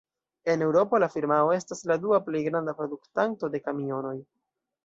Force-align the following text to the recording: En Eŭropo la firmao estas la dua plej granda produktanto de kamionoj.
En 0.53 0.63
Eŭropo 0.67 0.99
la 1.03 1.09
firmao 1.15 1.53
estas 1.57 1.85
la 1.91 1.97
dua 2.07 2.21
plej 2.31 2.43
granda 2.49 2.75
produktanto 2.81 3.55
de 3.57 3.63
kamionoj. 3.69 4.19